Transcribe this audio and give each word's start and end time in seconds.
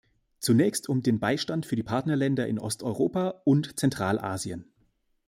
Zunächst 0.39 0.89
um 0.89 1.03
den 1.03 1.19
Beistand 1.19 1.67
für 1.67 1.75
die 1.75 1.83
Partnerländer 1.83 2.47
in 2.47 2.57
Osteuropa 2.57 3.43
und 3.43 3.77
Zentralasien. 3.79 4.65